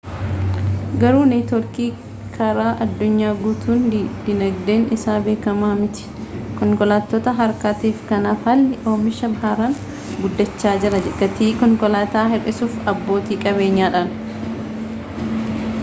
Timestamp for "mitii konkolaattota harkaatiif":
5.83-8.01